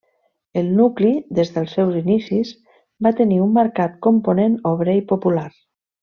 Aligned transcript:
El 0.61 0.69
nucli, 0.77 1.09
des 1.39 1.51
dels 1.57 1.75
seus 1.79 1.99
inicis, 1.99 2.53
va 3.07 3.11
tenir 3.23 3.37
un 3.47 3.53
marcat 3.61 3.99
component 4.09 4.57
obrer 4.75 4.97
i 5.05 5.09
popular. 5.17 5.45